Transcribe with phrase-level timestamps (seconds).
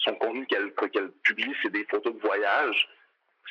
[0.00, 0.72] son contenu qu'elle
[1.22, 2.88] publie, c'est des photos de voyage.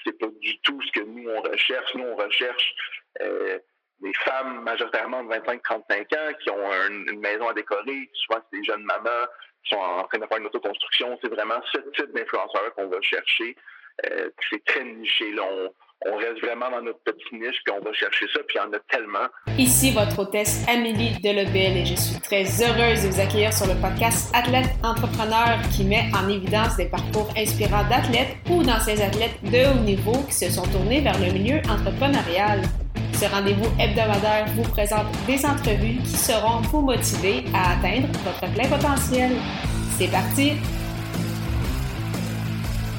[0.04, 1.94] C'est pas du tout ce que nous, on recherche.
[1.96, 2.76] Nous, on recherche
[3.22, 3.60] euh,
[4.00, 8.10] des femmes majoritairement de 25-35 ans qui ont une maison à décorer.
[8.14, 9.28] Souvent, c'est des jeunes mamans
[9.64, 11.20] qui sont en train de faire une autoconstruction.
[11.22, 13.56] C'est vraiment ce type d'influenceur qu'on va chercher.
[14.06, 15.26] Euh, c'est très niché.
[16.06, 18.62] On reste vraiment dans notre petite niche, puis on va chercher ça, puis il y
[18.62, 19.28] en a tellement.
[19.58, 23.74] Ici votre hôtesse Amélie Delobel et je suis très heureuse de vous accueillir sur le
[23.82, 29.70] podcast Athlète Entrepreneur qui met en évidence des parcours inspirants d'athlètes ou d'anciens athlètes de
[29.70, 32.62] haut niveau qui se sont tournés vers le milieu entrepreneurial.
[33.20, 38.70] Ce rendez-vous hebdomadaire vous présente des entrevues qui seront vous motiver à atteindre votre plein
[38.70, 39.32] potentiel.
[39.98, 40.54] C'est parti!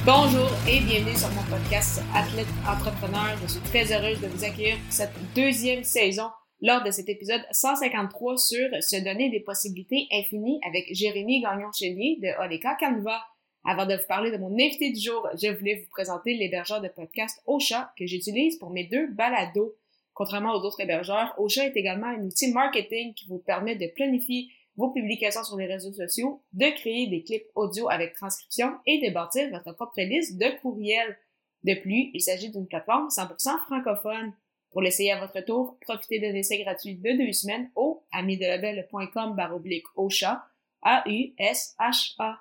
[0.06, 3.36] Bonjour et bienvenue sur mon podcast Athlète Entrepreneur.
[3.42, 6.30] Je suis très heureuse de vous accueillir pour cette deuxième saison
[6.62, 12.28] lors de cet épisode 153 sur se donner des possibilités infinies avec Jérémy Gagnon-Chénier de
[12.42, 13.20] Oleka Canva.
[13.62, 16.88] Avant de vous parler de mon invité du jour, je voulais vous présenter l'hébergeur de
[16.88, 19.74] podcast Ocha que j'utilise pour mes deux balados.
[20.14, 24.48] Contrairement aux autres hébergeurs, Ocha est également un outil marketing qui vous permet de planifier
[24.80, 29.12] vos publications sur les réseaux sociaux, de créer des clips audio avec transcription et de
[29.12, 31.18] bâtir votre propre liste de courriels.
[31.64, 34.32] De plus, il s'agit d'une plateforme 100% francophone.
[34.70, 39.86] Pour l'essayer à votre tour, profitez d'un essai gratuit de deux semaines au amidelabel.com baroblique
[40.08, 40.42] chat
[40.82, 42.40] A-U-S-H-A.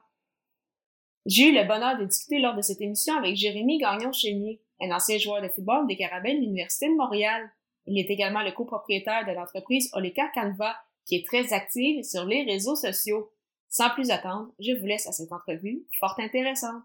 [1.25, 5.17] J'ai eu le bonheur de discuter lors de cette émission avec Jérémy Gagnon-Chénier, un ancien
[5.17, 7.51] joueur de football des Carabins de l'Université de Montréal.
[7.85, 10.77] Il est également le copropriétaire de l'entreprise Oleka Canva,
[11.09, 13.31] qui est très active sur les réseaux sociaux.
[13.67, 16.83] Sans plus attendre, je vous laisse à cette entrevue fort intéressante.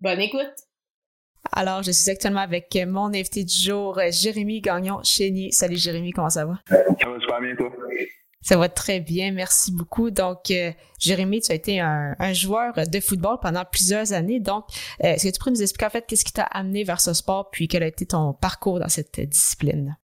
[0.00, 0.52] Bonne écoute!
[1.52, 5.50] Alors, je suis actuellement avec mon invité du jour, Jérémy Gagnon-Chénier.
[5.50, 6.60] Salut Jérémy, comment ça va?
[6.68, 7.70] Ça va super bien, toi?
[8.42, 10.10] Ça va très bien, merci beaucoup.
[10.10, 14.40] Donc, euh, Jérémy, tu as été un, joueur de football pendant plusieurs années.
[14.40, 14.64] Donc,
[15.02, 17.12] euh, est-ce que tu pourrais nous expliquer en fait qu'est-ce qui t'a amené vers ce
[17.12, 19.96] sport, puis quel a été ton parcours dans cette discipline?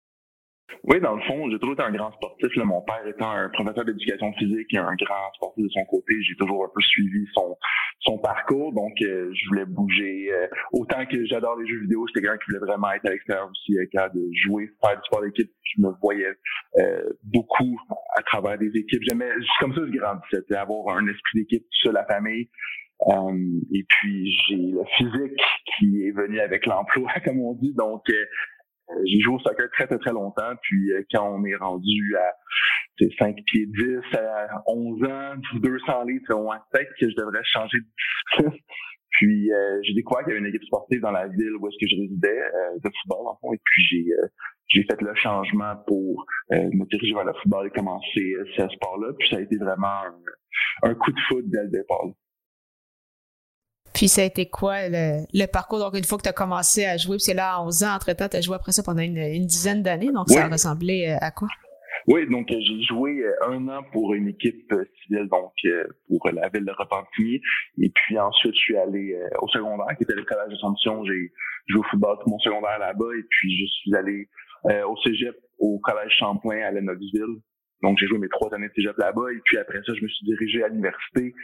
[0.84, 2.54] Oui, dans le fond, j'ai toujours été un grand sportif.
[2.56, 2.64] Là.
[2.64, 6.36] Mon père étant un professeur d'éducation physique et un grand sportif de son côté, j'ai
[6.36, 7.56] toujours un peu suivi son
[8.00, 8.72] son parcours.
[8.72, 10.28] Donc, euh, je voulais bouger.
[10.32, 13.48] Euh, autant que j'adore les jeux vidéo, j'étais quelqu'un qui voulait vraiment être à l'extérieur
[13.50, 15.50] aussi, être capable de jouer, faire du sport d'équipe.
[15.62, 16.32] Je me voyais
[16.78, 17.78] euh, beaucoup
[18.16, 19.02] à travers des équipes.
[19.08, 22.48] J'aimais, comme ça, je grandissais, avoir un esprit d'équipe, sur la famille.
[23.72, 25.40] et puis, j'ai le physique
[25.76, 27.74] qui est venu avec l'emploi, comme on dit.
[27.74, 28.24] Donc, euh,
[29.04, 30.52] j'ai joué au soccer très, très, très longtemps.
[30.62, 32.32] Puis euh, quand on est rendu à
[33.18, 37.78] 5 pieds 10, à 11 ans, 200 litres, on a peut-être que je devrais changer
[37.78, 37.86] de
[38.38, 38.60] discipline.
[39.10, 41.78] Puis euh, j'ai découvert qu'il y avait une équipe sportive dans la ville où est-ce
[41.80, 42.42] que je résidais,
[42.84, 44.04] de football en fond, et puis j'ai
[44.68, 49.12] j'ai fait le changement pour me diriger vers le football et commencer ce sport-là.
[49.18, 50.02] Puis ça a été vraiment
[50.82, 52.04] un, coup de foot dès le départ.
[53.96, 55.78] Puis ça a été quoi le, parcours?
[55.78, 58.28] Donc, une fois que tu as commencé à jouer, puis là, à 11 ans, entre-temps,
[58.28, 61.48] tu as joué après ça pendant une, dizaine d'années, donc ça ressemblait euh, à quoi?
[62.06, 64.70] Oui, donc euh, j'ai joué euh, un an pour une équipe
[65.02, 65.50] civile, donc
[66.08, 67.40] pour la ville de Repentigny.
[67.82, 71.02] Et puis ensuite, je suis allé au secondaire, qui était le collège d'Assomption.
[71.06, 71.32] J'ai
[71.68, 73.16] joué au football tout mon secondaire là-bas.
[73.18, 74.28] Et puis je suis allé
[74.84, 77.40] au cégep, au collège Champlain à Lennoxville.
[77.82, 79.32] Donc, j'ai joué mes trois années de cégep là-bas.
[79.32, 81.34] Et puis après ça, je me suis dirigé à l'université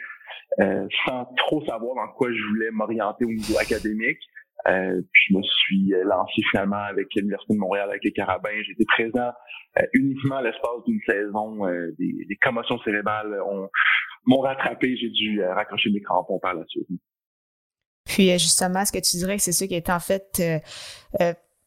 [0.59, 4.19] euh, sans trop savoir dans quoi je voulais m'orienter au niveau académique.
[4.67, 8.61] Euh, puis je me suis lancé finalement avec l'Université de Montréal, avec les Carabins.
[8.65, 9.31] J'étais présent
[9.77, 11.65] euh, uniquement à l'espace d'une saison.
[11.97, 13.37] Des, commotions cérébrales
[14.25, 14.95] m'ont rattrapé.
[14.97, 16.87] J'ai dû raccrocher mes crampons par la suite.
[18.05, 20.41] Puis justement, est-ce que tu dirais c'est ça qui est en fait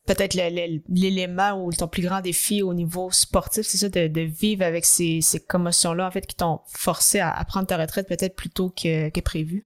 [0.06, 4.84] peut-être l'élément ou ton plus grand défi au niveau sportif, c'est ça, de, vivre avec
[4.84, 9.20] ces, commotions-là, en fait, qui t'ont forcé à, prendre ta retraite peut-être plus tôt que,
[9.20, 9.64] prévu?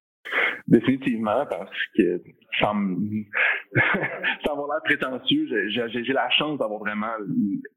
[0.66, 2.22] Définitivement, parce que
[2.60, 2.74] sans,
[4.44, 7.12] sans l'air prétentieux, j'ai la chance d'avoir vraiment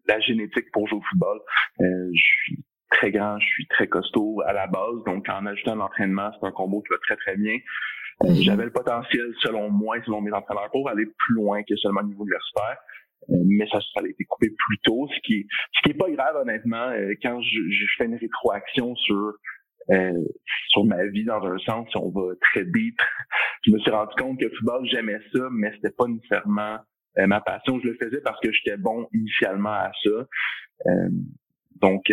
[0.08, 1.40] la génétique pour jouer au football.
[1.82, 5.76] Euh, je suis très grand, je suis très costaud à la base, donc en ajoutant
[5.76, 7.58] l'entraînement, c'est un combo qui va très très bien.
[8.22, 8.36] Mhm.
[8.42, 12.06] J'avais le potentiel, selon moi selon mes entraîneurs, pour aller plus loin que seulement au
[12.06, 12.78] niveau universitaire.
[13.30, 16.10] Euh, mais ça, ça a été coupé plus tôt, ce qui, ce qui est pas
[16.10, 16.90] grave honnêtement.
[16.90, 19.34] Euh, quand je, je fais une rétroaction sur
[19.92, 20.24] euh,
[20.70, 22.98] sur ma vie dans un sens, si on va très deep,
[23.66, 26.78] je me suis rendu compte que le football j'aimais ça, mais c'était pas nécessairement
[27.18, 27.80] ma passion.
[27.82, 30.28] Je le faisais parce que j'étais bon initialement à ça.
[31.82, 32.12] donc,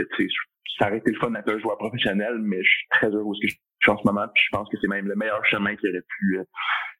[0.78, 3.48] ça aurait été le fun d'être un joueur professionnel, mais je suis très heureux que
[3.48, 5.88] je suis en ce moment, puis je pense que c'est même le meilleur chemin qui
[5.88, 6.38] aurait pu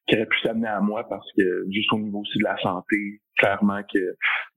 [0.07, 3.21] qui aurait pu s'amener à moi parce que juste au niveau aussi de la santé,
[3.37, 3.99] clairement que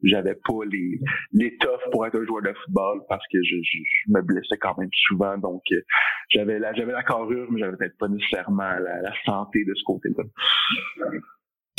[0.02, 0.98] j'avais pas les
[1.32, 4.90] l'étoffe pour être un joueur de football parce que je, je, me blessais quand même
[5.06, 5.36] souvent.
[5.38, 5.62] Donc
[6.30, 9.84] j'avais la j'avais la carrure, mais j'avais peut-être pas nécessairement la, la santé de ce
[9.84, 10.24] côté-là.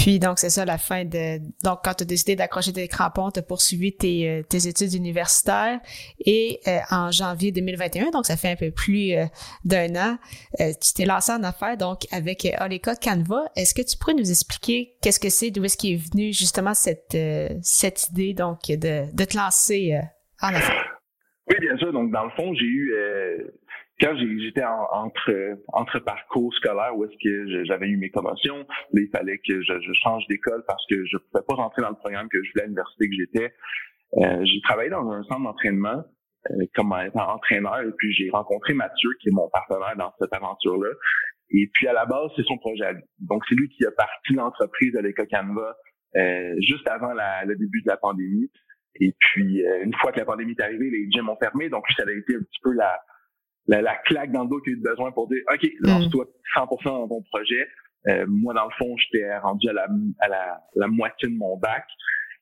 [0.06, 3.32] Puis donc c'est ça la fin de donc quand tu as décidé d'accrocher tes crampons,
[3.32, 5.80] tu as poursuivi tes, euh, tes études universitaires
[6.24, 9.26] et euh, en janvier 2021, donc ça fait un peu plus euh,
[9.64, 10.18] d'un an,
[10.60, 13.46] tu t'es lancé en affaires donc avec Oleka Canva.
[13.56, 16.76] Est-ce que tu pourrais nous expliquer qu'est-ce que c'est, d'où est-ce qui est venu justement
[16.76, 17.18] cette
[17.64, 20.00] cette idée donc de, de te lancer
[20.40, 21.00] en affaires?
[21.50, 21.92] Oui, bien sûr.
[21.92, 22.94] Donc, dans le fond, j'ai eu
[24.02, 29.38] quand j'étais entre entre parcours scolaires où est-ce que j'avais eu mes commotions, il fallait
[29.38, 32.52] que je, change d'école parce que je pouvais pas rentrer dans le programme que je
[32.52, 33.54] voulais à l'université que j'étais.
[34.18, 36.04] Euh, j'ai travaillé dans un centre d'entraînement
[36.52, 40.34] euh, comme étant entraîneur et puis j'ai rencontré Mathieu qui est mon partenaire dans cette
[40.34, 40.90] aventure-là.
[41.52, 44.92] Et puis à la base, c'est son projet Donc c'est lui qui a parti l'entreprise
[44.94, 45.76] de l'école Canva
[46.18, 48.52] euh, juste avant le début de la pandémie.
[49.00, 52.04] Et puis une fois que la pandémie est arrivée, les gyms ont fermé, donc ça
[52.08, 52.98] a été un petit peu la
[53.68, 56.26] la, claque dans le dos qu'il a eu besoin pour dire OK, lance-toi
[56.56, 57.68] 100% dans ton projet.
[58.08, 59.88] Euh, moi, dans le fond, j'étais rendu à la,
[60.20, 61.86] à la, la, moitié de mon bac.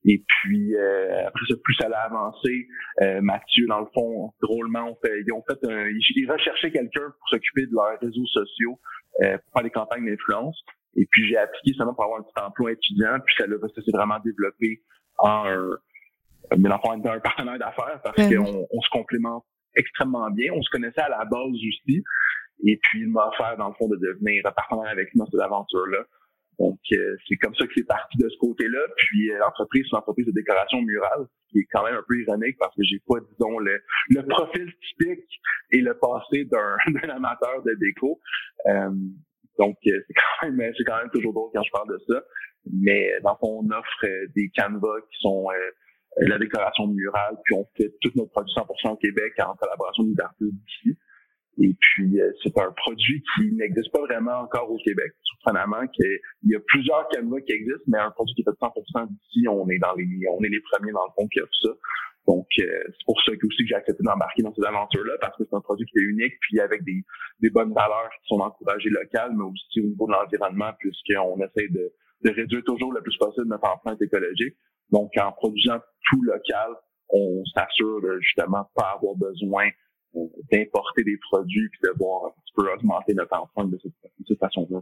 [0.05, 2.67] Et puis euh, après ça, plus ça a avancé,
[3.01, 7.09] euh, Mathieu, dans le fond, drôlement, on fait, ils ont fait un, ils, recherchaient quelqu'un
[7.17, 8.79] pour s'occuper de leurs réseaux sociaux
[9.21, 10.61] euh, pour faire des campagnes d'influence.
[10.97, 13.17] Et puis j'ai appliqué seulement pour avoir un petit emploi étudiant.
[13.25, 14.81] Puis ça, ça s'est vraiment développé
[15.19, 15.77] en un,
[16.57, 20.53] mais un partenaire d'affaires parce qu'on on se complémente extrêmement bien.
[20.53, 22.03] On se connaissait à la base aussi.
[22.65, 26.05] Et puis, il m'a offert, dans le fond, de devenir partenaire avec dans cette aventure-là.
[26.59, 28.79] Donc, euh, c'est comme ça que c'est parti de ce côté-là.
[28.95, 32.21] Puis, euh, l'entreprise, c'est une entreprise de décoration murale, qui est quand même un peu
[32.21, 35.39] ironique parce que j'ai pas, disons, le, le profil typique
[35.71, 36.77] et le passé d'un,
[37.09, 38.19] amateur de déco.
[38.67, 38.91] Euh,
[39.57, 40.05] donc, c'est
[40.41, 42.23] quand même, c'est quand même toujours drôle quand je parle de ça.
[42.71, 44.05] Mais dans le fond, on offre
[44.35, 45.71] des canevas qui sont euh,
[46.17, 50.17] la décoration murale, puis on fait tout notre produit 100% au Québec en collaboration avec
[50.39, 50.97] d'ici.
[51.59, 55.11] Et puis, euh, c'est un produit qui n'existe pas vraiment encore au Québec.
[55.23, 59.07] Surprenamment, qu'il y a plusieurs canevas qui existent, mais un produit qui est fait 100%
[59.07, 61.69] d'ici, on est dans les, on est les premiers dans le fond qui offrent ça.
[62.25, 65.43] Donc, euh, c'est pour ça que aussi j'ai accepté d'embarquer dans cette aventure-là, parce que
[65.47, 67.03] c'est un produit qui est unique, puis avec des,
[67.41, 71.67] des bonnes valeurs qui sont encouragées locales, mais aussi au niveau de l'environnement, puisqu'on essaie
[71.69, 71.93] de,
[72.23, 74.55] de réduire toujours le plus possible notre empreinte écologique.
[74.91, 75.79] Donc, en produisant
[76.09, 76.71] tout local,
[77.09, 79.69] on s'assure de justement pas avoir besoin
[80.15, 80.19] euh,
[80.51, 83.79] d'importer des produits puis de voir un petit peu augmenter notre empreinte de
[84.27, 84.81] cette façon-là.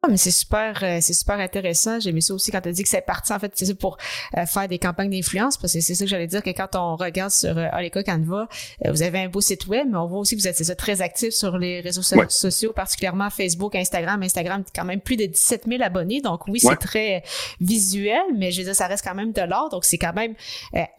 [0.00, 1.98] Ah, mais c'est super, euh, c'est super intéressant.
[1.98, 3.98] J'ai aimé ça aussi quand tu as dit que c'est parti, en fait, c'est pour
[4.36, 6.94] euh, faire des campagnes d'influence, parce que c'est ça que j'allais dire que quand on
[6.94, 7.68] regarde sur euh,
[8.06, 8.46] Canva,
[8.86, 10.76] euh, vous avez un beau site web, mais on voit aussi que vous êtes ça,
[10.76, 14.22] très actif sur les réseaux sociaux, particulièrement Facebook, Instagram.
[14.22, 16.20] Instagram, quand même plus de 17 000 abonnés.
[16.20, 17.24] Donc oui, c'est très
[17.60, 19.68] visuel, mais je veux dire, ça reste quand même de l'art.
[19.68, 20.34] Donc c'est quand même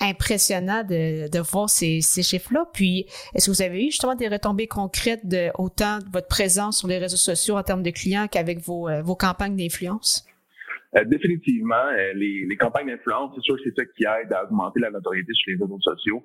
[0.02, 2.66] impressionnant de, de voir ces, ces chiffres-là.
[2.74, 6.80] Puis, est-ce que vous avez eu justement des retombées concrètes de autant de votre présence
[6.80, 10.26] sur les réseaux sociaux en termes de clients qu'avec vos euh, vos, campagnes d'influence?
[10.96, 14.80] Euh, définitivement, euh, les, campagnes d'influence, c'est sûr que c'est ça qui aide à augmenter
[14.80, 16.24] la notoriété sur les réseaux sociaux.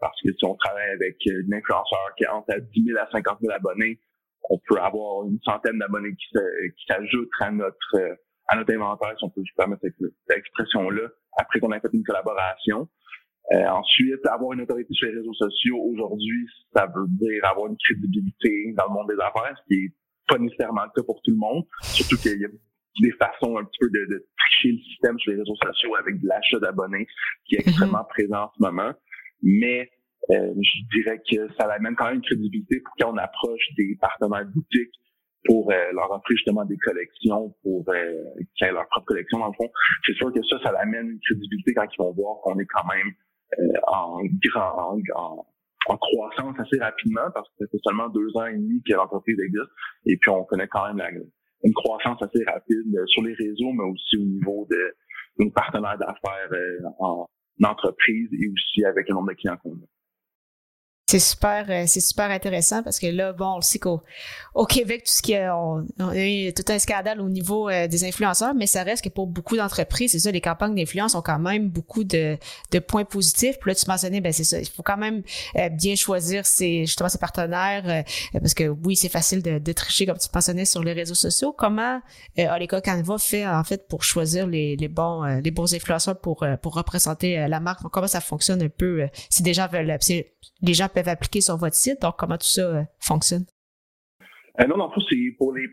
[0.00, 3.38] parce que si on travaille avec un influenceur qui a entre 10 000 à 50
[3.40, 3.98] 000 abonnés,
[4.50, 6.28] on peut avoir une centaine d'abonnés qui,
[6.76, 8.16] qui s'ajoutent à notre
[8.50, 12.02] à notre inventaire, si on peut se permettre cette, expression-là, après qu'on ait fait une
[12.02, 12.88] collaboration.
[13.52, 18.72] ensuite, avoir une autorité sur les réseaux sociaux, aujourd'hui, ça veut dire avoir une crédibilité
[18.76, 19.92] dans le monde des affaires, ce qui est
[20.28, 21.64] pas nécessairement le cas pour tout le monde.
[21.82, 22.48] Surtout qu'il y a
[23.00, 26.20] des façons un petit peu de, de, tricher le système sur les réseaux sociaux avec
[26.20, 27.06] de l'achat d'abonnés
[27.46, 28.08] qui est extrêmement mhm.
[28.10, 28.92] présent en ce moment.
[29.42, 29.90] Mais
[30.30, 33.96] euh, je dirais que ça amène quand même une crédibilité pour quand on approche des
[34.00, 34.94] partenaires boutiques
[35.44, 38.12] pour euh, leur offrir justement des collections, pour euh,
[38.56, 39.70] qu'ils aient leur propre collection dans le fond.
[40.04, 42.86] C'est sûr que ça, ça amène une crédibilité quand ils vont voir qu'on est quand
[42.86, 43.12] même
[43.58, 45.46] euh, en grand, en, en
[45.96, 49.70] croissance assez rapidement parce que c'est seulement deux ans et demi que l'entreprise existe
[50.06, 51.24] et puis on connaît quand même
[51.64, 54.94] une croissance assez rapide sur les réseaux, mais aussi au niveau de,
[55.38, 57.26] nos partenaires d'affaires euh, en,
[57.64, 59.97] entreprise et aussi avec le nombre de clients qu'on a.
[61.08, 64.02] C'est super, euh, c'est super intéressant parce que là, bon, on le sait qu'au
[64.54, 67.86] au Québec, tout ce qui a, on, a eu tout un scandale au niveau euh,
[67.86, 71.22] des influenceurs, mais ça reste que pour beaucoup d'entreprises, c'est ça, les campagnes d'influence ont
[71.22, 72.36] quand même beaucoup de,
[72.72, 73.58] de points positifs.
[73.58, 75.22] Puis là, tu mentionnais, ben c'est ça, il faut quand même
[75.56, 80.04] euh, bien choisir ses justement ses partenaires parce que oui, c'est facile de, de, tricher
[80.04, 81.54] comme tu mentionnais sur les réseaux sociaux.
[81.56, 82.02] Comment
[82.36, 86.74] Oleka Canva fait en fait pour choisir les, les bons les bons influenceurs pour pour
[86.74, 87.80] représenter la marque?
[87.90, 89.96] Comment ça fonctionne un peu si des gens veulent,
[90.60, 92.02] les gens peuvent appliquer sur votre site.
[92.02, 93.44] Donc, comment tout ça euh, fonctionne?
[94.60, 95.68] Euh, non, non, c'est pour les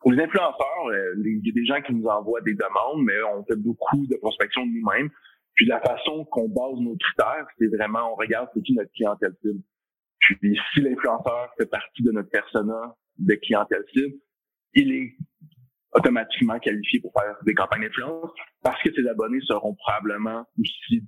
[0.00, 3.44] pour les influenceurs, il y a des gens qui nous envoient des demandes, mais on
[3.44, 5.10] fait beaucoup de prospection de nous-mêmes.
[5.54, 9.34] Puis la façon qu'on base nos critères, c'est vraiment, on regarde c'est qui notre clientèle
[9.42, 9.60] cible.
[10.40, 14.14] Puis si l'influenceur fait partie de notre persona de clientèle cible,
[14.74, 15.16] il est
[15.92, 18.30] automatiquement qualifié pour faire des campagnes d'influence
[18.62, 21.02] parce que ses abonnés seront probablement aussi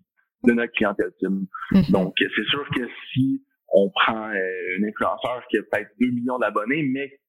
[0.44, 1.46] de notre clientèle cible.
[1.72, 1.92] Mm-hmm.
[1.92, 6.38] Donc, c'est sûr que si on prend euh, une influenceur qui a peut-être 2 millions
[6.38, 7.20] d'abonnés, mais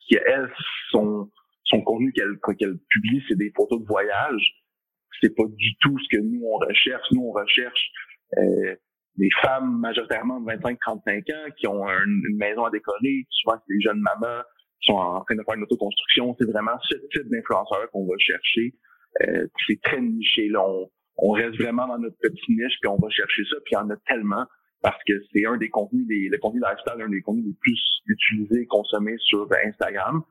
[0.00, 0.50] qui, elle,
[0.90, 1.30] son,
[1.64, 4.42] son contenu qu'elle qu'elle publie, c'est des photos de voyage,
[5.20, 7.06] c'est pas du tout ce que nous, on recherche.
[7.12, 7.90] Nous, on recherche
[8.38, 8.74] euh,
[9.16, 13.80] des femmes majoritairement de 25-35 ans qui ont une maison à décorer, souvent c'est des
[13.80, 14.42] jeunes mamans
[14.80, 16.36] qui sont en train de faire une autoconstruction.
[16.38, 18.74] C'est vraiment ce type d'influenceur qu'on va chercher.
[19.22, 20.48] Euh, c'est très niché.
[20.48, 20.62] Là.
[20.62, 23.76] On, on, reste vraiment dans notre petite niche, puis on va chercher ça, puis il
[23.76, 24.44] y en a tellement
[24.82, 28.02] parce que c'est un des contenus, des, le contenu lifestyle, un des contenus les plus
[28.06, 30.22] utilisés, consommés sur Instagram.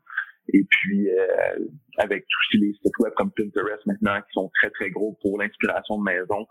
[0.54, 1.66] Et puis, euh,
[1.98, 5.98] avec tous les sites web comme Pinterest maintenant, qui sont très, très gros pour l'inspiration
[5.98, 6.46] de maison,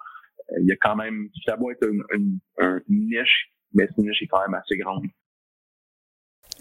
[0.50, 2.40] euh, il y a quand même, ça doit être une,
[2.88, 5.04] niche, mais cette niche est quand même assez grande.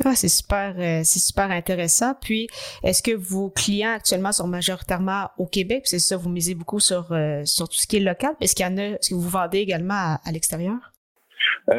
[0.05, 2.15] Ah, c'est super, euh, c'est super intéressant.
[2.19, 2.47] Puis,
[2.83, 5.83] est-ce que vos clients actuellement sont majoritairement au Québec?
[5.85, 8.35] C'est ça, vous misez beaucoup sur, sur tout ce qui est local.
[8.41, 10.92] Est-ce qu'il y en a, est-ce que vous vendez également à, l'extérieur?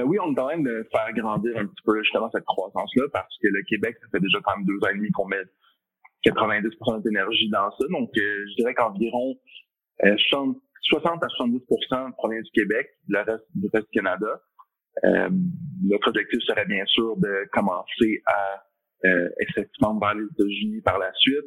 [0.05, 3.63] Oui, on est de faire grandir un petit peu justement cette croissance-là parce que le
[3.69, 5.43] Québec, ça fait déjà quand même deux ans et demi qu'on met
[6.25, 7.85] 90% d'énergie dans ça.
[7.91, 9.37] Donc, je dirais qu'environ
[10.01, 10.57] 60
[11.23, 14.41] à 70% provient du Québec, le reste du reste du Canada.
[15.05, 15.29] Euh,
[15.83, 18.63] notre objectif serait bien sûr de commencer à
[19.05, 21.45] euh, effectivement vers les États-Unis par la suite.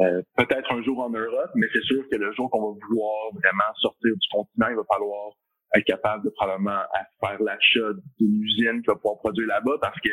[0.00, 3.32] Euh, peut-être un jour en Europe, mais c'est sûr que le jour qu'on va vouloir
[3.34, 5.32] vraiment sortir du continent, il va falloir
[5.74, 6.80] être capable de probablement
[7.20, 10.10] faire l'achat d'une usine qui va pouvoir produire là-bas parce que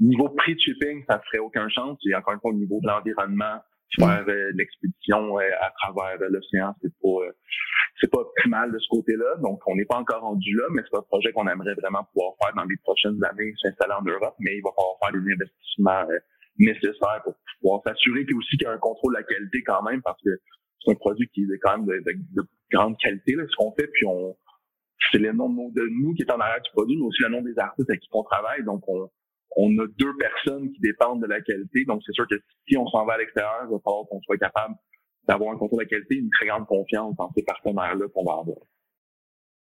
[0.00, 1.98] niveau prix de shipping, ça ne ferait aucun chance.
[2.08, 3.60] Et encore une fois, au niveau de l'environnement,
[3.98, 7.30] faire euh, l'expédition euh, à travers euh, l'océan, c'est pas
[8.00, 9.36] c'est pas optimal de ce côté-là.
[9.40, 12.34] Donc, on n'est pas encore rendu là, mais c'est un projet qu'on aimerait vraiment pouvoir
[12.42, 16.04] faire dans les prochaines années, s'installer en Europe, mais il va falloir faire des investissements
[16.58, 19.82] nécessaires pour pouvoir s'assurer puis aussi qu'il y a un contrôle de la qualité quand
[19.84, 20.30] même, parce que
[20.84, 24.06] c'est un produit qui est quand même de, grande qualité, là, ce qu'on fait, puis
[24.06, 24.34] on
[25.14, 27.42] c'est le nom de nous qui est en arrière du produit, mais aussi le nom
[27.42, 28.64] des artistes avec qui on travaille.
[28.64, 29.08] Donc, on,
[29.56, 31.84] on a deux personnes qui dépendent de la qualité.
[31.86, 32.34] Donc, c'est sûr que
[32.68, 34.74] si on s'en va à l'extérieur, il va falloir qu'on soit capable
[35.28, 38.40] d'avoir un contrôle de la qualité, une très grande confiance dans ces partenaires-là qu'on va
[38.40, 38.58] avoir.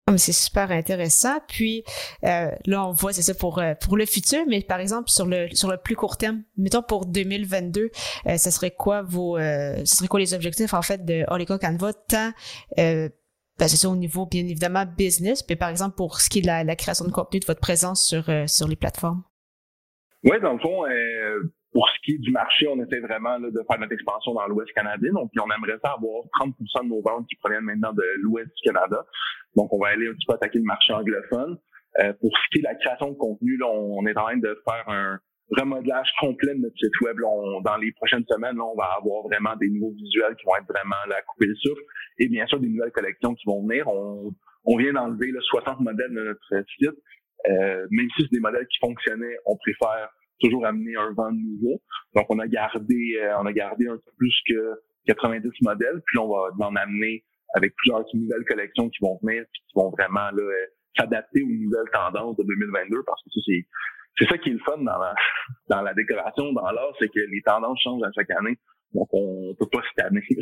[0.08, 1.38] Ah, c'est super intéressant.
[1.48, 1.82] Puis
[2.24, 5.26] euh, là, on voit, c'est ça pour euh, pour le futur, mais par exemple sur
[5.26, 7.90] le sur le plus court terme, mettons pour 2022,
[8.26, 11.92] euh, ce serait quoi vos, ce serait quoi les objectifs en fait de Olica Canva,
[11.92, 12.30] tant
[13.58, 16.42] ben, c'est ça au niveau bien évidemment business, mais par exemple pour ce qui est
[16.42, 19.22] de la création de contenu, de votre présence sur sur les plateformes.
[20.26, 23.62] Oui, dans le fond, euh, pour ce qui est du marché, on essaie vraiment de
[23.70, 25.12] faire notre expansion dans l'Ouest canadien.
[25.12, 28.70] Donc, on aimerait ça avoir 30% de nos ventes qui proviennent maintenant de l'Ouest du
[28.72, 29.04] Canada.
[29.54, 31.58] Donc, on va aller un petit peu attaquer le marché anglophone.
[32.00, 34.36] Euh, pour ce qui est de la création de contenu, là, on, est en train
[34.36, 37.16] de faire un remodelage complet de notre site web.
[37.64, 40.68] dans les prochaines semaines, là, on va avoir vraiment des nouveaux visuels qui vont être
[40.68, 41.82] vraiment la couper le souffle.
[42.18, 43.86] Et bien sûr, des nouvelles collections qui vont venir.
[43.88, 44.32] On,
[44.64, 46.98] on vient d'enlever 60 modèles de notre site.
[47.48, 50.10] Euh, même si c'est des modèles qui fonctionnaient, on préfère
[50.40, 51.80] toujours amener un vent nouveau.
[52.14, 56.18] Donc, on a gardé, euh, on a gardé un peu plus que 90 modèles, puis
[56.18, 57.24] on va en amener
[57.54, 60.66] avec plusieurs nouvelles collections qui vont venir, puis qui vont vraiment là, euh,
[60.98, 63.66] s'adapter aux nouvelles tendances de 2022, parce que ça, c'est
[64.18, 65.14] c'est ça qui est le fun dans la,
[65.68, 68.58] dans la décoration, dans l'art, c'est que les tendances changent à chaque année.
[68.94, 70.22] Donc, on peut pas se tanner.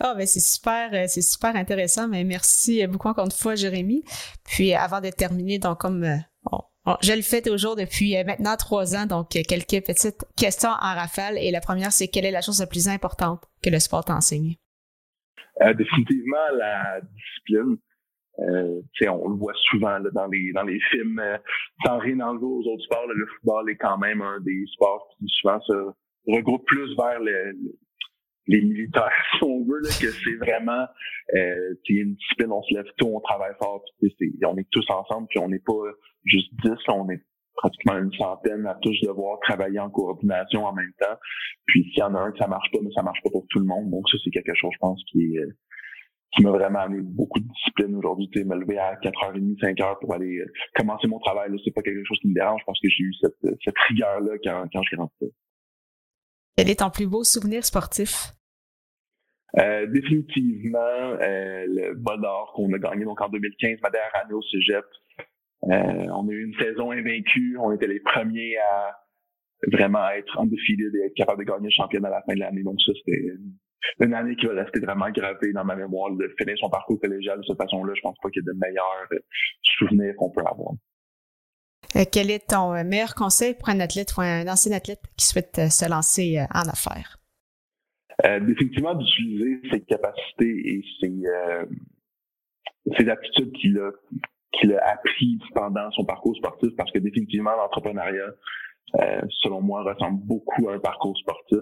[0.00, 2.08] Ah, oh, ben c'est super, euh, c'est super intéressant.
[2.08, 4.02] Mais merci beaucoup encore une fois, Jérémy.
[4.44, 6.04] Puis avant de terminer, donc comme
[7.00, 11.38] je le fais toujours depuis euh, maintenant trois ans, donc quelques petites questions en rafale.
[11.38, 14.56] Et la première, c'est quelle est la chose la plus importante que le sport t'enseigne?
[15.62, 17.76] Euh, définitivement la discipline.
[18.40, 21.38] Euh, on le voit souvent là, dans les dans les films, euh,
[21.86, 25.26] sans rien enlever aux autres sports, le football est quand même un des sports qui
[25.28, 25.72] souvent se
[26.26, 27.54] regroupe plus vers le,
[28.46, 30.86] les militaires, si on veut, là, que c'est vraiment
[31.36, 35.38] euh, une discipline, on se lève tôt, on travaille fort, on est tous ensemble, puis
[35.38, 35.82] on n'est pas
[36.24, 37.22] juste dix, on est
[37.56, 41.16] pratiquement une centaine à tous devoir travailler en coordination en même temps.
[41.66, 43.46] Puis s'il y en a un que ça marche pas, mais ça marche pas pour
[43.48, 43.90] tout le monde.
[43.90, 45.56] Donc ça, c'est quelque chose, je pense, qui est euh,
[46.34, 48.28] qui m'a vraiment amené beaucoup de discipline aujourd'hui.
[48.30, 51.72] Tu sais, me lever à 4h30, 5h pour aller euh, commencer mon travail, là, c'est
[51.72, 52.60] pas quelque chose qui me dérange.
[52.60, 55.26] Je pense que j'ai eu cette, cette rigueur-là quand, quand je suis rentré.
[56.56, 58.32] Quel est ton plus beau souvenir sportif?
[59.58, 64.34] Euh, définitivement, euh, le bol d'or qu'on a gagné donc en 2015, ma dernière année
[64.34, 64.84] au Cégep.
[65.64, 67.56] Euh, on a eu une saison invaincue.
[67.58, 68.96] On était les premiers à
[69.72, 72.62] vraiment être undefeated et être capable de gagner le championnat à la fin de l'année.
[72.62, 73.54] Donc ça, c'était une
[74.00, 76.10] année qui va rester vraiment gravée dans ma mémoire.
[76.12, 78.58] De finir son parcours collégial de cette façon-là, je pense pas qu'il y ait de
[78.58, 79.08] meilleurs
[79.78, 80.72] souvenirs qu'on peut avoir.
[82.12, 85.88] quel est ton meilleur conseil pour un athlète ou un ancien athlète qui souhaite se
[85.88, 87.18] lancer en affaires?
[88.24, 91.64] Euh, définitivement d'utiliser ses capacités et ses, euh,
[92.96, 93.90] ses aptitudes qu'il a
[94.52, 98.30] qu'il a appris pendant son parcours sportif parce que définitivement l'entrepreneuriat
[99.00, 101.60] euh, selon moi ressemble beaucoup à un parcours sportif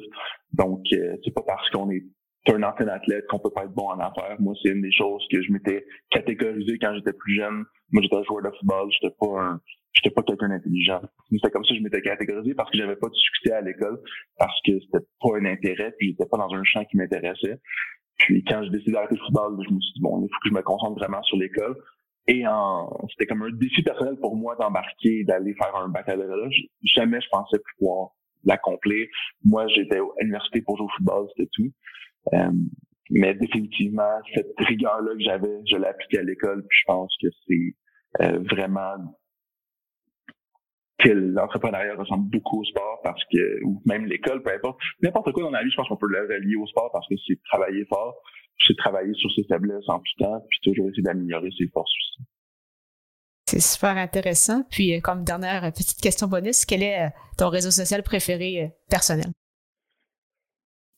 [0.53, 2.05] donc euh, c'est pas parce qu'on est
[2.49, 5.25] un ancien athlète qu'on peut pas être bon en affaires moi c'est une des choses
[5.31, 9.15] que je m'étais catégorisé quand j'étais plus jeune moi j'étais un joueur de football j'étais
[9.19, 9.61] pas un
[9.95, 11.01] j'étais pas quelqu'un d'intelligent.
[11.31, 14.01] C'était comme ça que je m'étais catégorisé parce que j'avais pas de succès à l'école,
[14.39, 17.61] parce que c'était pas un intérêt, puis j'étais pas dans un champ qui m'intéressait.
[18.19, 20.49] Puis quand j'ai décidé d'arrêter le football, je me suis dit bon, il faut que
[20.49, 21.77] je me concentre vraiment sur l'école.
[22.29, 22.45] Et
[23.11, 26.51] c'était comme un défi personnel pour moi d'embarquer, d'aller faire un baccalauréat.
[26.83, 28.11] Jamais je pensais pouvoir
[28.45, 29.07] l'accomplir.
[29.45, 31.73] Moi, j'étais à l'université pour jouer au football, c'était tout.
[32.35, 32.53] Euh,
[33.11, 36.65] mais définitivement, cette rigueur-là que j'avais, je l'ai appliquée à l'école.
[36.69, 37.75] Puis je pense que c'est
[38.23, 38.97] euh, vraiment
[41.03, 45.43] que l'entrepreneuriat ressemble beaucoup au sport parce que, ou même l'école, peu importe, n'importe quoi
[45.43, 47.85] dans la vie, je pense qu'on peut le relier au sport parce que c'est travailler
[47.87, 48.17] fort,
[48.67, 52.27] c'est travailler sur ses faiblesses en tout temps, puis toujours essayer d'améliorer ses forces aussi.
[53.47, 54.63] C'est super intéressant.
[54.71, 58.69] Puis, euh, comme dernière petite question bonus, quel est euh, ton réseau social préféré euh,
[58.89, 59.27] personnel?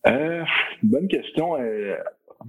[0.06, 0.44] Euh,
[0.82, 1.56] bonne question.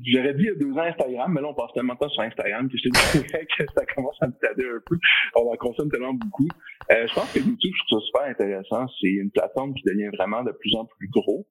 [0.04, 2.10] J'aurais dit il y a deux ans Instagram, mais là, on passe tellement de temps
[2.10, 4.98] sur Instagram que je dirais que ça commence à me tader un peu.
[5.36, 6.48] On en consomme tellement beaucoup.
[6.92, 8.86] Euh, je pense que YouTube, je trouve ça super intéressant.
[9.00, 11.48] C'est une plateforme qui devient vraiment de plus en plus gros,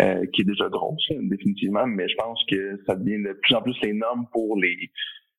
[0.00, 3.62] euh, qui est déjà grosse, définitivement, mais je pense que ça devient de plus en
[3.62, 4.90] plus les normes pour les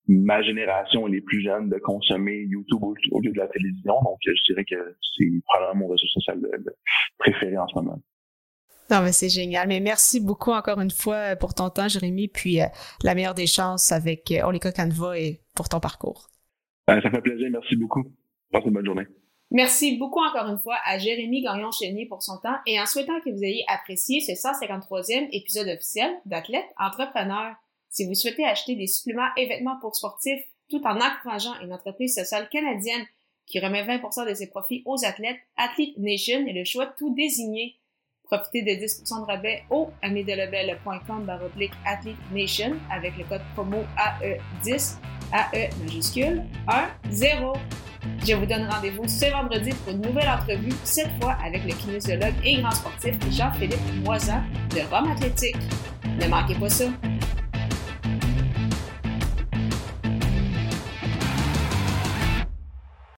[0.09, 3.93] ma génération et les plus jeunes de consommer YouTube au, lieu de la télévision.
[4.03, 6.39] Donc, je dirais que c'est probablement mon réseau social
[7.19, 8.01] préféré en ce moment.
[8.91, 9.67] Non, mais c'est génial.
[9.67, 12.65] Mais merci beaucoup encore une fois pour ton temps, Jérémy, puis euh,
[13.03, 16.29] la meilleure des chances avec euh, Olika Canva et pour ton parcours.
[16.87, 17.49] Ben, ça fait plaisir.
[17.51, 18.03] Merci beaucoup.
[18.51, 19.05] Passe une bonne journée.
[19.51, 23.31] Merci beaucoup encore une fois à Jérémy Gagnon-Chénier pour son temps et en souhaitant que
[23.31, 27.55] vous ayez apprécié ce 153e épisode officiel d'Athlète Entrepreneur.
[27.89, 32.13] Si vous souhaitez acheter des suppléments et vêtements pour sportifs tout en encourageant une entreprise
[32.13, 33.05] sociale canadienne
[33.47, 37.79] qui remet 20% de ses profits aux athlètes, Athlete Nation est le choix tout désigné.
[38.29, 41.73] Profitez de 10% de rabais au amidelebel.com baroblique
[42.31, 44.97] Nation avec le code promo AE10,
[45.33, 47.53] AE majuscule 1, 0.
[48.23, 52.35] Je vous donne rendez-vous ce vendredi pour une nouvelle entrevue, cette fois avec le kinésiologue
[52.43, 54.43] et grand sportif Jean-Philippe Moisan
[54.75, 55.57] de Rome Athlétique.
[56.21, 56.85] Ne manquez pas ça!